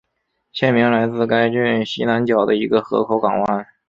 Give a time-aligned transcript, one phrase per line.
[0.51, 3.67] 县名来自该郡西南角的一个河口港湾。